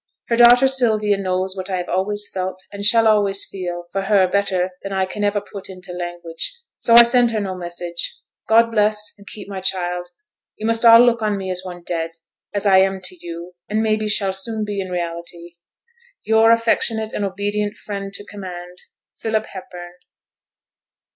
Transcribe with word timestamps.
Her 0.29 0.35
daughter 0.35 0.67
Sylvia 0.67 1.15
knows 1.15 1.55
what 1.55 1.69
I 1.69 1.77
have 1.77 1.87
always 1.87 2.27
felt, 2.27 2.57
and 2.73 2.83
shall 2.83 3.07
always 3.07 3.45
feel, 3.45 3.85
for 3.91 4.01
her 4.01 4.27
better 4.27 4.71
than 4.81 4.91
I 4.91 5.05
can 5.05 5.23
ever 5.23 5.39
put 5.39 5.69
into 5.69 5.91
language, 5.93 6.57
so 6.75 6.95
I 6.95 7.03
send 7.03 7.29
her 7.29 7.39
no 7.39 7.53
message; 7.55 8.17
God 8.47 8.71
bless 8.71 9.13
and 9.19 9.27
keep 9.27 9.47
my 9.47 9.61
child. 9.61 10.07
You 10.57 10.65
must 10.65 10.83
all 10.83 11.05
look 11.05 11.21
on 11.21 11.37
me 11.37 11.51
as 11.51 11.61
one 11.63 11.83
dead; 11.83 12.13
as 12.51 12.65
I 12.65 12.79
am 12.79 12.99
to 13.03 13.15
you, 13.21 13.53
and 13.69 13.83
maybe 13.83 14.07
shall 14.09 14.33
soon 14.33 14.65
be 14.65 14.81
in 14.81 14.89
reality. 14.89 15.57
'Your 16.23 16.49
affectionate 16.51 17.13
and 17.13 17.23
obedient 17.23 17.75
friend 17.75 18.11
to 18.13 18.25
command, 18.25 18.79
'PHILIP 19.19 19.45
HEPBURN. 19.53 19.91